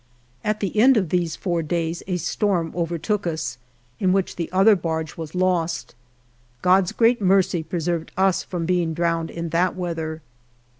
[0.43, 3.59] At the end of these four days a storm overtook us,
[3.99, 5.89] in which the other barge was lost.
[6.63, 10.23] 21 God's great mercy pre served us from being drowned in that weather.